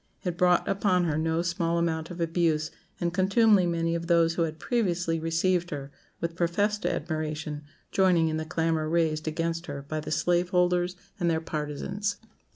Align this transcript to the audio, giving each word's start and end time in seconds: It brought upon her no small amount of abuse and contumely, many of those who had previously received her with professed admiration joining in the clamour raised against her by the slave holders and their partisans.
It 0.23 0.35
brought 0.35 0.67
upon 0.67 1.03
her 1.03 1.15
no 1.15 1.43
small 1.43 1.77
amount 1.77 2.09
of 2.09 2.19
abuse 2.19 2.71
and 2.99 3.13
contumely, 3.13 3.67
many 3.67 3.93
of 3.93 4.07
those 4.07 4.33
who 4.33 4.41
had 4.41 4.57
previously 4.57 5.19
received 5.19 5.69
her 5.69 5.91
with 6.19 6.35
professed 6.35 6.87
admiration 6.87 7.65
joining 7.91 8.27
in 8.27 8.37
the 8.37 8.43
clamour 8.45 8.89
raised 8.89 9.27
against 9.27 9.67
her 9.67 9.83
by 9.83 9.99
the 9.99 10.09
slave 10.09 10.49
holders 10.49 10.95
and 11.19 11.29
their 11.29 11.39
partisans. 11.39 12.17